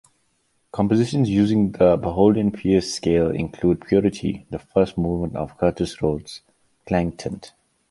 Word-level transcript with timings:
Compositions 0.71 1.29
using 1.29 1.73
the 1.73 1.95
Bohlen-Pierce 1.95 2.91
scale 2.91 3.29
include 3.29 3.81
"Purity", 3.85 4.47
the 4.49 4.57
first 4.57 4.97
movement 4.97 5.35
of 5.35 5.55
Curtis 5.59 6.01
Roads' 6.01 6.41
"Clang-Tint". 6.87 7.53